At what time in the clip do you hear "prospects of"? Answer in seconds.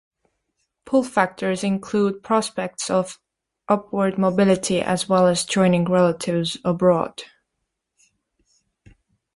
2.23-3.19